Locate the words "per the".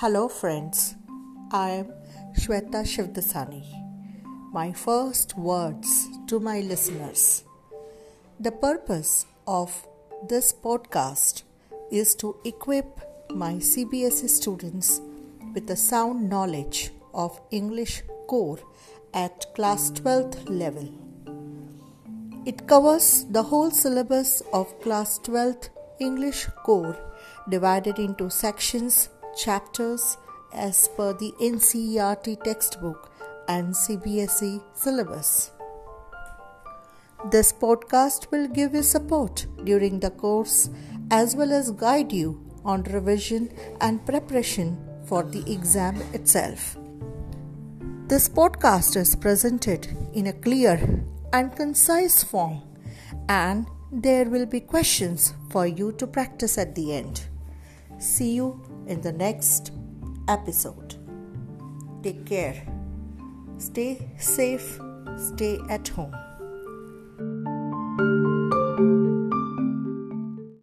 30.96-31.32